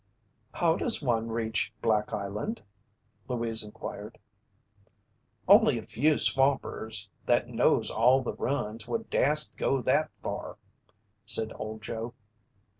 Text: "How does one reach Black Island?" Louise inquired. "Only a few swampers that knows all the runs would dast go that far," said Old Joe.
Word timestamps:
"How 0.53 0.77
does 0.77 1.03
one 1.03 1.29
reach 1.29 1.71
Black 1.79 2.11
Island?" 2.11 2.63
Louise 3.27 3.63
inquired. 3.63 4.17
"Only 5.47 5.77
a 5.77 5.83
few 5.83 6.17
swampers 6.17 7.07
that 7.27 7.49
knows 7.49 7.91
all 7.91 8.23
the 8.23 8.33
runs 8.33 8.87
would 8.87 9.11
dast 9.11 9.57
go 9.57 9.79
that 9.83 10.09
far," 10.23 10.57
said 11.27 11.51
Old 11.55 11.83
Joe. 11.83 12.15